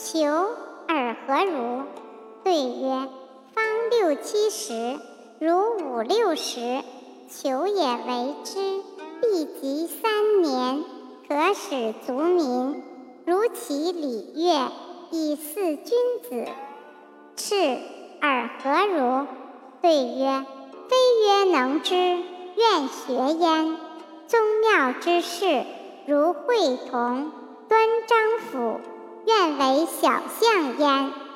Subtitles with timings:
[0.00, 0.28] 求
[0.86, 1.82] 尔何如？
[2.44, 3.08] 对曰：
[3.52, 4.96] 方六七十，
[5.40, 6.84] 如五六十，
[7.28, 8.80] 求也为之，
[9.20, 10.84] 必及三年，
[11.26, 12.80] 可使足民。
[13.26, 14.70] 如其礼乐，
[15.10, 16.46] 以祀君子。
[17.34, 17.56] 赤
[18.20, 19.26] 尔何如？
[19.82, 20.44] 对曰：
[20.88, 20.96] 非
[21.26, 23.76] 曰能之，愿学焉。
[24.28, 25.64] 宗庙之事，
[26.06, 27.32] 如会同、
[27.68, 28.18] 端章，
[29.58, 31.27] 给小象烟